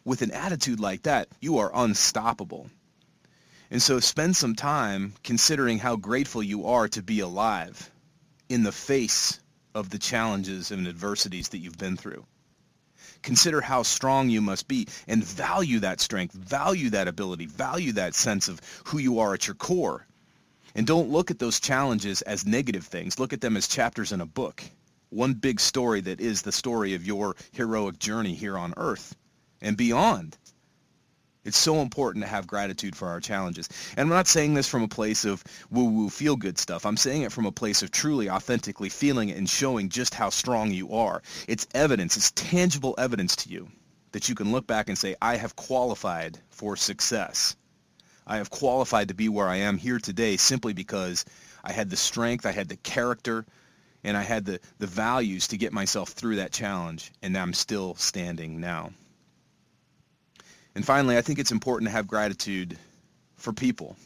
With 0.04 0.22
an 0.22 0.30
attitude 0.30 0.78
like 0.78 1.02
that, 1.02 1.28
you 1.40 1.58
are 1.58 1.72
unstoppable. 1.74 2.70
And 3.70 3.82
so 3.82 3.98
spend 3.98 4.36
some 4.36 4.54
time 4.54 5.14
considering 5.24 5.80
how 5.80 5.96
grateful 5.96 6.42
you 6.42 6.66
are 6.66 6.88
to 6.88 7.02
be 7.02 7.20
alive 7.20 7.90
in 8.48 8.62
the 8.62 8.72
face 8.72 9.40
of 9.74 9.90
the 9.90 9.98
challenges 9.98 10.70
and 10.70 10.86
adversities 10.86 11.48
that 11.48 11.58
you've 11.58 11.76
been 11.76 11.96
through. 11.96 12.24
Consider 13.22 13.60
how 13.60 13.82
strong 13.82 14.28
you 14.28 14.40
must 14.40 14.68
be 14.68 14.86
and 15.06 15.24
value 15.24 15.80
that 15.80 16.00
strength, 16.00 16.34
value 16.34 16.90
that 16.90 17.08
ability, 17.08 17.46
value 17.46 17.92
that 17.92 18.14
sense 18.14 18.48
of 18.48 18.60
who 18.84 18.98
you 18.98 19.18
are 19.18 19.34
at 19.34 19.46
your 19.46 19.54
core. 19.54 20.06
And 20.74 20.86
don't 20.86 21.10
look 21.10 21.30
at 21.30 21.38
those 21.38 21.60
challenges 21.60 22.22
as 22.22 22.46
negative 22.46 22.84
things. 22.84 23.18
Look 23.18 23.32
at 23.32 23.40
them 23.40 23.56
as 23.56 23.66
chapters 23.66 24.12
in 24.12 24.20
a 24.20 24.26
book. 24.26 24.62
One 25.10 25.34
big 25.34 25.60
story 25.60 26.00
that 26.02 26.20
is 26.20 26.42
the 26.42 26.52
story 26.52 26.94
of 26.94 27.06
your 27.06 27.36
heroic 27.52 27.98
journey 27.98 28.34
here 28.34 28.58
on 28.58 28.74
earth 28.76 29.16
and 29.62 29.76
beyond. 29.76 30.36
It's 31.46 31.56
so 31.56 31.80
important 31.80 32.24
to 32.24 32.28
have 32.28 32.46
gratitude 32.46 32.96
for 32.96 33.08
our 33.08 33.20
challenges. 33.20 33.68
And 33.96 34.00
I'm 34.00 34.08
not 34.08 34.26
saying 34.26 34.54
this 34.54 34.68
from 34.68 34.82
a 34.82 34.88
place 34.88 35.24
of 35.24 35.44
woo-woo 35.70 36.10
feel-good 36.10 36.58
stuff. 36.58 36.84
I'm 36.84 36.96
saying 36.96 37.22
it 37.22 37.32
from 37.32 37.46
a 37.46 37.52
place 37.52 37.82
of 37.82 37.90
truly 37.90 38.28
authentically 38.28 38.88
feeling 38.88 39.28
it 39.28 39.38
and 39.38 39.48
showing 39.48 39.88
just 39.88 40.12
how 40.12 40.30
strong 40.30 40.72
you 40.72 40.92
are. 40.92 41.22
It's 41.46 41.66
evidence. 41.72 42.16
It's 42.16 42.32
tangible 42.32 42.96
evidence 42.98 43.36
to 43.36 43.48
you 43.48 43.68
that 44.12 44.28
you 44.28 44.34
can 44.34 44.50
look 44.50 44.66
back 44.66 44.88
and 44.88 44.98
say, 44.98 45.14
I 45.22 45.36
have 45.36 45.56
qualified 45.56 46.38
for 46.50 46.76
success. 46.76 47.54
I 48.26 48.38
have 48.38 48.50
qualified 48.50 49.08
to 49.08 49.14
be 49.14 49.28
where 49.28 49.48
I 49.48 49.56
am 49.56 49.78
here 49.78 50.00
today 50.00 50.36
simply 50.36 50.72
because 50.72 51.24
I 51.62 51.72
had 51.72 51.90
the 51.90 51.96
strength, 51.96 52.44
I 52.44 52.52
had 52.52 52.68
the 52.68 52.76
character, 52.76 53.46
and 54.02 54.16
I 54.16 54.22
had 54.22 54.44
the, 54.44 54.58
the 54.78 54.86
values 54.86 55.48
to 55.48 55.56
get 55.56 55.72
myself 55.72 56.08
through 56.10 56.36
that 56.36 56.52
challenge, 56.52 57.12
and 57.22 57.36
I'm 57.36 57.52
still 57.52 57.94
standing 57.94 58.60
now. 58.60 58.90
And 60.76 60.84
finally, 60.84 61.16
I 61.16 61.22
think 61.22 61.38
it's 61.38 61.52
important 61.52 61.88
to 61.88 61.92
have 61.92 62.06
gratitude 62.06 62.76
for 63.36 63.54
people. 63.54 63.96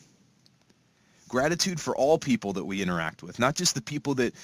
Gratitude 1.28 1.80
for 1.80 1.96
all 1.96 2.16
people 2.16 2.52
that 2.52 2.64
we 2.64 2.80
interact 2.80 3.24
with, 3.24 3.40
not 3.40 3.56
just 3.56 3.74
the 3.74 3.82
people 3.82 4.14
that 4.14 4.34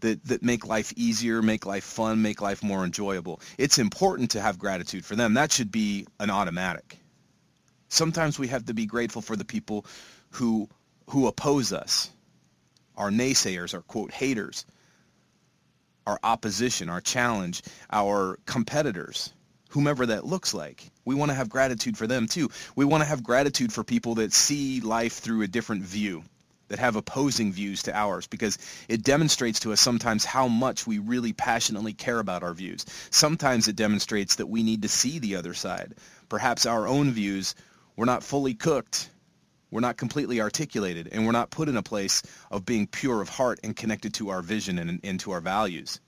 that, 0.00 0.24
that 0.24 0.42
make 0.42 0.66
life 0.66 0.94
easier, 0.96 1.42
make 1.42 1.66
life 1.66 1.84
fun, 1.84 2.22
make 2.22 2.40
life 2.40 2.62
more 2.62 2.84
enjoyable. 2.84 3.40
It's 3.58 3.78
important 3.78 4.30
to 4.30 4.40
have 4.40 4.58
gratitude 4.58 5.04
for 5.04 5.14
them. 5.14 5.34
That 5.34 5.52
should 5.52 5.70
be 5.70 6.06
an 6.18 6.30
automatic. 6.30 6.98
Sometimes 7.88 8.38
we 8.38 8.48
have 8.48 8.64
to 8.64 8.74
be 8.74 8.86
grateful 8.86 9.20
for 9.20 9.36
the 9.36 9.44
people 9.44 9.84
who 10.30 10.70
who 11.10 11.26
oppose 11.26 11.74
us, 11.74 12.10
our 12.96 13.10
naysayers, 13.10 13.74
our 13.74 13.82
quote 13.82 14.10
haters, 14.10 14.64
our 16.06 16.18
opposition, 16.22 16.88
our 16.88 17.02
challenge, 17.02 17.60
our 17.90 18.38
competitors 18.46 19.34
whomever 19.74 20.06
that 20.06 20.24
looks 20.24 20.54
like. 20.54 20.88
We 21.04 21.16
want 21.16 21.32
to 21.32 21.34
have 21.34 21.48
gratitude 21.48 21.98
for 21.98 22.06
them 22.06 22.28
too. 22.28 22.48
We 22.76 22.84
want 22.84 23.02
to 23.02 23.08
have 23.08 23.24
gratitude 23.24 23.72
for 23.72 23.82
people 23.82 24.14
that 24.14 24.32
see 24.32 24.80
life 24.80 25.14
through 25.14 25.42
a 25.42 25.48
different 25.48 25.82
view, 25.82 26.22
that 26.68 26.78
have 26.78 26.94
opposing 26.94 27.52
views 27.52 27.82
to 27.82 27.96
ours, 27.96 28.28
because 28.28 28.56
it 28.88 29.02
demonstrates 29.02 29.58
to 29.60 29.72
us 29.72 29.80
sometimes 29.80 30.24
how 30.24 30.46
much 30.46 30.86
we 30.86 31.00
really 31.00 31.32
passionately 31.32 31.92
care 31.92 32.20
about 32.20 32.44
our 32.44 32.54
views. 32.54 32.86
Sometimes 33.10 33.66
it 33.66 33.74
demonstrates 33.74 34.36
that 34.36 34.46
we 34.46 34.62
need 34.62 34.82
to 34.82 34.88
see 34.88 35.18
the 35.18 35.34
other 35.34 35.54
side. 35.54 35.96
Perhaps 36.28 36.66
our 36.66 36.86
own 36.86 37.10
views 37.10 37.56
were 37.96 38.06
not 38.06 38.22
fully 38.22 38.54
cooked. 38.54 39.10
We're 39.72 39.80
not 39.80 39.96
completely 39.96 40.40
articulated, 40.40 41.08
and 41.10 41.26
we're 41.26 41.32
not 41.32 41.50
put 41.50 41.68
in 41.68 41.76
a 41.76 41.82
place 41.82 42.22
of 42.48 42.64
being 42.64 42.86
pure 42.86 43.20
of 43.20 43.28
heart 43.28 43.58
and 43.64 43.74
connected 43.74 44.14
to 44.14 44.28
our 44.28 44.40
vision 44.40 44.78
and, 44.78 45.00
and 45.02 45.18
to 45.20 45.32
our 45.32 45.40
values. 45.40 46.00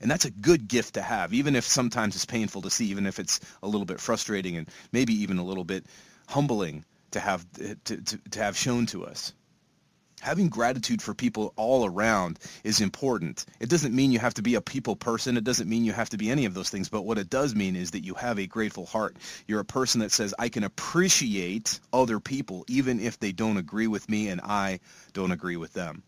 And 0.00 0.10
that's 0.10 0.24
a 0.24 0.30
good 0.30 0.66
gift 0.66 0.94
to 0.94 1.02
have, 1.02 1.34
even 1.34 1.54
if 1.54 1.64
sometimes 1.64 2.14
it's 2.14 2.24
painful 2.24 2.62
to 2.62 2.70
see, 2.70 2.86
even 2.86 3.06
if 3.06 3.18
it's 3.18 3.40
a 3.62 3.68
little 3.68 3.84
bit 3.84 4.00
frustrating 4.00 4.56
and 4.56 4.68
maybe 4.92 5.12
even 5.22 5.38
a 5.38 5.44
little 5.44 5.64
bit 5.64 5.84
humbling 6.26 6.84
to 7.10 7.20
have 7.20 7.46
to, 7.54 7.74
to, 7.96 8.18
to 8.30 8.42
have 8.42 8.56
shown 8.56 8.86
to 8.86 9.04
us. 9.04 9.32
Having 10.20 10.50
gratitude 10.50 11.00
for 11.00 11.14
people 11.14 11.54
all 11.56 11.86
around 11.86 12.38
is 12.62 12.82
important. 12.82 13.46
It 13.58 13.70
doesn't 13.70 13.94
mean 13.94 14.12
you 14.12 14.18
have 14.18 14.34
to 14.34 14.42
be 14.42 14.54
a 14.54 14.60
people 14.60 14.94
person. 14.94 15.38
It 15.38 15.44
doesn't 15.44 15.68
mean 15.68 15.84
you 15.84 15.94
have 15.94 16.10
to 16.10 16.18
be 16.18 16.30
any 16.30 16.44
of 16.44 16.52
those 16.52 16.68
things. 16.68 16.90
But 16.90 17.06
what 17.06 17.16
it 17.16 17.30
does 17.30 17.54
mean 17.54 17.74
is 17.74 17.92
that 17.92 18.04
you 18.04 18.12
have 18.14 18.38
a 18.38 18.46
grateful 18.46 18.84
heart. 18.84 19.16
You're 19.46 19.60
a 19.60 19.64
person 19.64 20.00
that 20.00 20.12
says, 20.12 20.34
I 20.38 20.50
can 20.50 20.62
appreciate 20.62 21.80
other 21.90 22.20
people 22.20 22.64
even 22.68 23.00
if 23.00 23.18
they 23.18 23.32
don't 23.32 23.56
agree 23.56 23.86
with 23.86 24.10
me 24.10 24.28
and 24.28 24.42
I 24.42 24.80
don't 25.14 25.32
agree 25.32 25.56
with 25.56 25.72
them. 25.72 26.02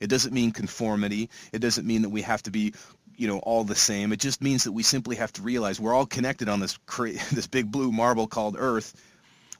It 0.00 0.08
doesn't 0.08 0.34
mean 0.34 0.50
conformity. 0.50 1.30
It 1.52 1.60
doesn't 1.60 1.86
mean 1.86 2.02
that 2.02 2.10
we 2.10 2.22
have 2.22 2.42
to 2.44 2.50
be 2.50 2.74
you 3.16 3.28
know 3.28 3.38
all 3.38 3.64
the 3.64 3.74
same. 3.74 4.12
It 4.12 4.20
just 4.20 4.42
means 4.42 4.64
that 4.64 4.72
we 4.72 4.82
simply 4.82 5.16
have 5.16 5.32
to 5.34 5.42
realize 5.42 5.80
we're 5.80 5.94
all 5.94 6.06
connected 6.06 6.48
on 6.48 6.60
this 6.60 6.78
cra- 6.86 7.12
this 7.32 7.46
big 7.46 7.70
blue 7.70 7.92
marble 7.92 8.26
called 8.26 8.56
Earth. 8.58 8.94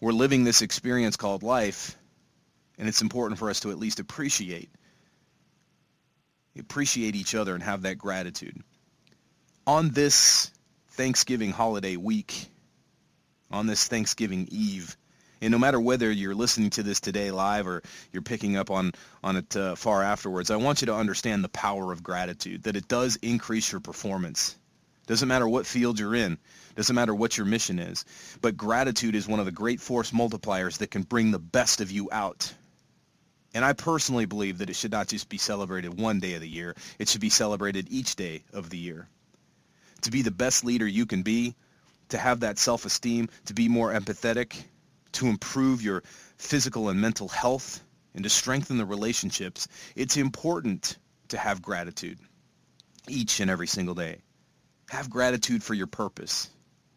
We're 0.00 0.12
living 0.12 0.44
this 0.44 0.62
experience 0.62 1.16
called 1.16 1.42
life, 1.42 1.96
and 2.78 2.88
it's 2.88 3.02
important 3.02 3.38
for 3.38 3.50
us 3.50 3.60
to 3.60 3.70
at 3.70 3.78
least 3.78 4.00
appreciate 4.00 4.70
appreciate 6.58 7.16
each 7.16 7.34
other 7.34 7.54
and 7.54 7.62
have 7.62 7.82
that 7.82 7.98
gratitude. 7.98 8.62
On 9.66 9.90
this 9.90 10.50
Thanksgiving 10.90 11.50
holiday 11.50 11.96
week, 11.96 12.46
on 13.50 13.66
this 13.66 13.88
Thanksgiving 13.88 14.48
Eve, 14.50 14.96
and 15.40 15.50
no 15.50 15.58
matter 15.58 15.80
whether 15.80 16.10
you're 16.10 16.34
listening 16.34 16.70
to 16.70 16.82
this 16.82 17.00
today 17.00 17.30
live 17.30 17.66
or 17.66 17.82
you're 18.12 18.22
picking 18.22 18.56
up 18.56 18.70
on, 18.70 18.92
on 19.22 19.36
it 19.36 19.56
uh, 19.56 19.74
far 19.74 20.02
afterwards, 20.02 20.50
I 20.50 20.56
want 20.56 20.80
you 20.80 20.86
to 20.86 20.94
understand 20.94 21.44
the 21.44 21.48
power 21.48 21.92
of 21.92 22.02
gratitude, 22.02 22.64
that 22.64 22.76
it 22.76 22.88
does 22.88 23.16
increase 23.16 23.70
your 23.70 23.80
performance. 23.80 24.56
Doesn't 25.06 25.28
matter 25.28 25.46
what 25.46 25.66
field 25.66 25.98
you're 25.98 26.14
in. 26.14 26.38
Doesn't 26.76 26.94
matter 26.94 27.14
what 27.14 27.36
your 27.36 27.46
mission 27.46 27.78
is. 27.78 28.04
But 28.40 28.56
gratitude 28.56 29.14
is 29.14 29.28
one 29.28 29.38
of 29.38 29.46
the 29.46 29.52
great 29.52 29.80
force 29.80 30.12
multipliers 30.12 30.78
that 30.78 30.90
can 30.90 31.02
bring 31.02 31.30
the 31.30 31.38
best 31.38 31.80
of 31.80 31.90
you 31.90 32.08
out. 32.10 32.52
And 33.54 33.64
I 33.64 33.74
personally 33.74 34.24
believe 34.24 34.58
that 34.58 34.70
it 34.70 34.76
should 34.76 34.90
not 34.90 35.08
just 35.08 35.28
be 35.28 35.38
celebrated 35.38 36.00
one 36.00 36.20
day 36.20 36.34
of 36.34 36.40
the 36.40 36.48
year. 36.48 36.74
It 36.98 37.08
should 37.08 37.20
be 37.20 37.30
celebrated 37.30 37.86
each 37.90 38.16
day 38.16 38.42
of 38.52 38.70
the 38.70 38.78
year. 38.78 39.06
To 40.02 40.10
be 40.10 40.22
the 40.22 40.30
best 40.30 40.64
leader 40.64 40.86
you 40.86 41.06
can 41.06 41.22
be, 41.22 41.54
to 42.08 42.18
have 42.18 42.40
that 42.40 42.58
self-esteem, 42.58 43.28
to 43.46 43.54
be 43.54 43.68
more 43.68 43.92
empathetic, 43.92 44.56
to 45.14 45.26
improve 45.26 45.82
your 45.82 46.02
physical 46.36 46.88
and 46.88 47.00
mental 47.00 47.28
health, 47.28 47.82
and 48.14 48.24
to 48.24 48.30
strengthen 48.30 48.78
the 48.78 48.86
relationships, 48.86 49.66
it's 49.96 50.16
important 50.16 50.98
to 51.28 51.38
have 51.38 51.62
gratitude 51.62 52.18
each 53.08 53.40
and 53.40 53.50
every 53.50 53.66
single 53.66 53.94
day. 53.94 54.18
Have 54.90 55.10
gratitude 55.10 55.62
for 55.62 55.74
your 55.74 55.86
purpose. 55.86 56.48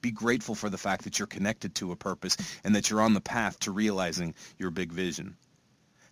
Be 0.01 0.11
grateful 0.11 0.55
for 0.55 0.69
the 0.69 0.77
fact 0.77 1.03
that 1.03 1.17
you're 1.17 1.27
connected 1.27 1.75
to 1.75 1.91
a 1.91 1.95
purpose 1.95 2.37
and 2.63 2.75
that 2.75 2.89
you're 2.89 3.01
on 3.01 3.13
the 3.13 3.21
path 3.21 3.59
to 3.61 3.71
realizing 3.71 4.35
your 4.57 4.69
big 4.69 4.91
vision. 4.91 5.35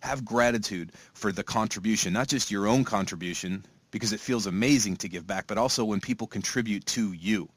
Have 0.00 0.24
gratitude 0.24 0.92
for 1.14 1.32
the 1.32 1.44
contribution, 1.44 2.12
not 2.12 2.28
just 2.28 2.50
your 2.50 2.66
own 2.66 2.84
contribution, 2.84 3.64
because 3.90 4.12
it 4.12 4.20
feels 4.20 4.46
amazing 4.46 4.96
to 4.96 5.08
give 5.08 5.26
back, 5.26 5.46
but 5.46 5.58
also 5.58 5.84
when 5.84 6.00
people 6.00 6.26
contribute 6.26 6.84
to 6.86 7.12
you. 7.12 7.48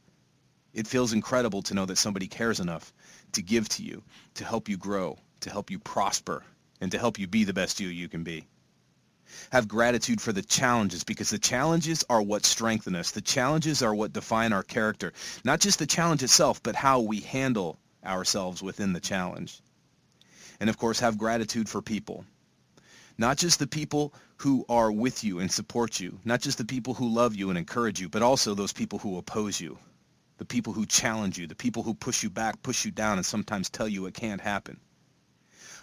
It 0.74 0.88
feels 0.88 1.14
incredible 1.14 1.64
to 1.64 1.74
know 1.74 1.86
that 1.86 1.98
somebody 1.98 2.28
cares 2.28 2.60
enough 2.60 2.94
to 3.32 3.42
give 3.42 3.68
to 3.70 3.84
you, 3.84 4.04
to 4.36 4.46
help 4.46 4.70
you 4.70 4.78
grow, 4.78 5.18
to 5.42 5.50
help 5.50 5.72
you 5.72 5.80
prosper, 5.80 6.44
and 6.80 6.92
to 6.92 7.00
help 7.00 7.18
you 7.18 7.28
be 7.28 7.44
the 7.44 7.54
best 7.54 7.80
you 7.80 7.88
you 7.90 8.08
can 8.08 8.24
be. 8.24 8.46
Have 9.52 9.68
gratitude 9.68 10.22
for 10.22 10.32
the 10.32 10.42
challenges 10.42 11.04
because 11.04 11.30
the 11.30 11.40
challenges 11.40 12.04
are 12.10 12.22
what 12.22 12.46
strengthen 12.46 12.96
us. 12.96 13.12
The 13.12 13.22
challenges 13.22 13.82
are 13.82 13.94
what 13.94 14.14
define 14.14 14.54
our 14.54 14.64
character. 14.64 15.14
Not 15.44 15.60
just 15.60 15.80
the 15.80 15.88
challenge 15.88 16.24
itself, 16.24 16.62
but 16.64 16.76
how 16.76 17.02
we 17.02 17.20
handle 17.20 17.80
ourselves 18.06 18.62
within 18.64 18.94
the 18.94 19.00
challenge. 19.00 19.62
And 20.60 20.70
of 20.70 20.78
course, 20.78 21.00
have 21.00 21.18
gratitude 21.18 21.70
for 21.70 21.82
people. 21.82 22.26
Not 23.18 23.38
just 23.38 23.60
the 23.60 23.68
people 23.68 24.14
who 24.38 24.66
are 24.70 24.92
with 24.92 25.24
you 25.24 25.40
and 25.40 25.52
support 25.52 26.00
you, 26.00 26.20
not 26.24 26.42
just 26.42 26.58
the 26.58 26.66
people 26.66 26.94
who 26.94 27.10
love 27.10 27.36
you 27.36 27.50
and 27.50 27.58
encourage 27.58 28.00
you, 28.00 28.08
but 28.08 28.22
also 28.22 28.54
those 28.54 28.74
people 28.74 29.00
who 29.00 29.18
oppose 29.18 29.60
you, 29.60 29.78
the 30.40 30.46
people 30.46 30.74
who 30.74 30.88
challenge 30.88 31.38
you, 31.38 31.46
the 31.46 31.56
people 31.56 31.84
who 31.84 31.94
push 31.94 32.24
you 32.24 32.30
back, 32.32 32.64
push 32.64 32.84
you 32.84 32.92
down, 32.92 33.18
and 33.18 33.26
sometimes 33.26 33.70
tell 33.70 33.88
you 33.88 34.08
it 34.08 34.16
can't 34.16 34.42
happen 34.42 34.80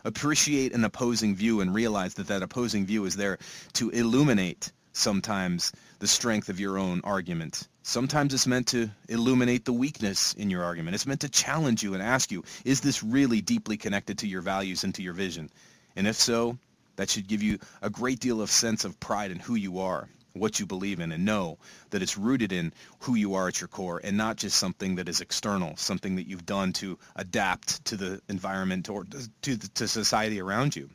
appreciate 0.07 0.73
an 0.73 0.85
opposing 0.85 1.35
view 1.35 1.61
and 1.61 1.75
realize 1.75 2.15
that 2.15 2.29
that 2.29 2.43
opposing 2.43 2.87
view 2.87 3.05
is 3.05 3.17
there 3.17 3.39
to 3.73 3.91
illuminate 3.91 4.73
sometimes 4.93 5.73
the 5.99 6.07
strength 6.07 6.49
of 6.49 6.61
your 6.61 6.79
own 6.79 7.01
argument. 7.03 7.69
Sometimes 7.83 8.33
it's 8.33 8.47
meant 8.47 8.69
to 8.69 8.89
illuminate 9.09 9.65
the 9.65 9.73
weakness 9.73 10.33
in 10.35 10.49
your 10.49 10.65
argument. 10.65 10.95
It's 10.95 11.07
meant 11.07 11.21
to 11.21 11.29
challenge 11.29 11.83
you 11.83 11.95
and 11.95 12.03
ask 12.03 12.31
you, 12.31 12.45
is 12.65 12.81
this 12.81 13.03
really 13.03 13.41
deeply 13.41 13.77
connected 13.77 14.19
to 14.19 14.29
your 14.29 14.43
values 14.43 14.85
and 14.85 14.95
to 14.95 15.03
your 15.03 15.13
vision? 15.13 15.51
And 15.97 16.07
if 16.07 16.17
so, 16.17 16.57
that 16.97 17.11
should 17.11 17.27
give 17.27 17.43
you 17.43 17.59
a 17.83 17.91
great 17.91 18.21
deal 18.21 18.41
of 18.41 18.51
sense 18.51 18.85
of 18.85 18.99
pride 19.01 19.31
in 19.31 19.39
who 19.39 19.55
you 19.55 19.81
are 19.81 20.09
what 20.39 20.61
you 20.61 20.67
believe 20.67 21.01
in 21.01 21.13
and 21.13 21.25
know 21.25 21.59
that 21.91 22.03
it's 22.03 22.19
rooted 22.19 22.53
in 22.53 22.73
who 23.01 23.15
you 23.15 23.35
are 23.35 23.49
at 23.49 23.61
your 23.61 23.69
core 23.69 24.01
and 24.03 24.17
not 24.17 24.37
just 24.37 24.57
something 24.59 24.97
that 24.97 25.09
is 25.09 25.21
external, 25.21 25.77
something 25.77 26.17
that 26.17 26.27
you've 26.27 26.47
done 26.47 26.73
to 26.75 26.99
adapt 27.17 27.85
to 27.87 27.97
the 27.97 28.21
environment 28.29 28.89
or 28.89 29.05
to, 29.43 29.59
to 29.59 29.89
society 29.89 30.41
around 30.41 30.77
you. 30.77 30.89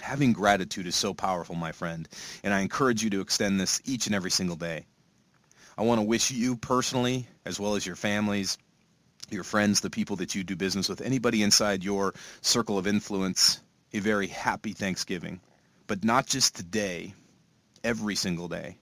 Having 0.00 0.34
gratitude 0.34 0.86
is 0.86 0.94
so 0.94 1.14
powerful, 1.14 1.54
my 1.54 1.72
friend, 1.72 2.08
and 2.44 2.52
I 2.52 2.60
encourage 2.60 3.02
you 3.02 3.10
to 3.10 3.20
extend 3.20 3.58
this 3.58 3.80
each 3.84 4.06
and 4.06 4.14
every 4.14 4.30
single 4.30 4.56
day. 4.56 4.84
I 5.78 5.82
want 5.82 6.00
to 6.00 6.06
wish 6.06 6.30
you 6.30 6.56
personally, 6.56 7.26
as 7.44 7.60
well 7.60 7.74
as 7.74 7.86
your 7.86 7.96
families, 7.96 8.58
your 9.30 9.44
friends, 9.44 9.80
the 9.80 9.90
people 9.90 10.16
that 10.16 10.34
you 10.34 10.44
do 10.44 10.56
business 10.56 10.88
with, 10.88 11.00
anybody 11.00 11.42
inside 11.42 11.84
your 11.84 12.14
circle 12.40 12.78
of 12.78 12.86
influence, 12.86 13.60
a 13.92 13.98
very 13.98 14.26
happy 14.26 14.72
Thanksgiving. 14.72 15.40
But 15.86 16.04
not 16.04 16.26
just 16.26 16.56
today, 16.56 17.14
every 17.84 18.14
single 18.14 18.48
day. 18.48 18.76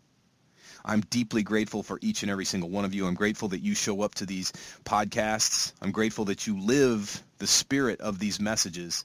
I'm 0.85 1.01
deeply 1.01 1.43
grateful 1.43 1.83
for 1.83 1.99
each 2.03 2.23
and 2.23 2.31
every 2.31 2.45
single 2.45 2.69
one 2.69 2.85
of 2.85 2.93
you. 2.93 3.07
I'm 3.07 3.15
grateful 3.15 3.49
that 3.49 3.61
you 3.61 3.75
show 3.75 4.03
up 4.03 4.15
to 4.17 4.27
these 4.27 4.53
podcasts. 4.85 5.73
I'm 5.81 5.93
grateful 5.93 6.27
that 6.27 6.47
you 6.47 6.61
live 6.61 7.23
the 7.39 7.47
spirit 7.47 8.01
of 8.01 8.19
these 8.19 8.39
messages 8.39 9.05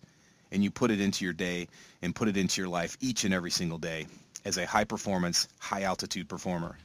and 0.51 0.63
you 0.63 0.71
put 0.71 0.91
it 0.91 0.99
into 0.99 1.23
your 1.23 1.33
day 1.33 1.67
and 2.01 2.13
put 2.13 2.27
it 2.27 2.35
into 2.35 2.59
your 2.59 2.69
life 2.69 2.97
each 2.99 3.23
and 3.23 3.33
every 3.33 3.51
single 3.51 3.77
day 3.77 4.07
as 4.43 4.57
a 4.57 4.65
high 4.65 4.83
performance, 4.83 5.47
high 5.59 5.83
altitude 5.83 6.27
performer. 6.27 6.75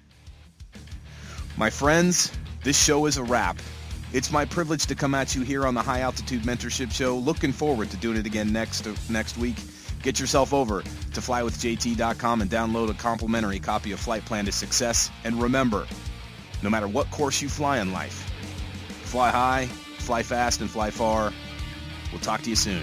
My 1.57 1.71
friends, 1.71 2.31
this 2.63 2.81
show 2.81 3.07
is 3.07 3.17
a 3.17 3.23
wrap. 3.25 3.59
It's 4.13 4.31
my 4.31 4.45
privilege 4.45 4.87
to 4.87 4.95
come 4.95 5.15
at 5.15 5.35
you 5.35 5.43
here 5.43 5.67
on 5.67 5.75
the 5.75 5.83
High 5.83 6.01
Altitude 6.01 6.43
Mentorship 6.43 6.93
Show. 6.93 7.17
Looking 7.17 7.53
forward 7.53 7.91
to 7.91 7.97
doing 7.97 8.17
it 8.17 8.27
again 8.27 8.53
next 8.53 8.87
next 9.11 9.37
week. 9.37 9.57
Get 10.05 10.21
yourself 10.21 10.53
over 10.53 10.83
to 10.83 11.21
flywithjt.com 11.21 12.43
and 12.43 12.51
download 12.51 12.91
a 12.91 12.95
complimentary 12.95 13.59
copy 13.59 13.93
of 13.93 13.99
Flight 13.99 14.23
Plan 14.27 14.45
to 14.45 14.53
Success. 14.53 15.11
And 15.25 15.41
remember, 15.41 15.87
no 16.63 16.69
matter 16.69 16.87
what 16.87 17.11
course 17.11 17.41
you 17.41 17.49
fly 17.49 17.79
in 17.79 17.91
life, 17.91 18.31
fly 19.05 19.31
high, 19.31 19.65
fly 19.65 20.23
fast, 20.23 20.61
and 20.61 20.69
fly 20.69 20.91
far. 20.91 21.33
We'll 22.13 22.21
talk 22.21 22.43
to 22.43 22.51
you 22.51 22.57
soon. 22.57 22.83